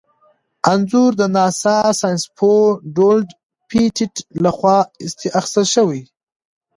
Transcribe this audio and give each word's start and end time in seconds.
انځور 0.71 1.11
د 1.17 1.21
ناسا 1.35 1.75
ساینسپوه 1.99 2.67
ډونلډ 2.95 3.27
پېټټ 3.69 4.13
لخوا 4.43 4.77
اخیستل 5.39 5.65
شوی. 5.75 6.01